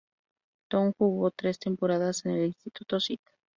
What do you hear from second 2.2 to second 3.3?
en el instituto St.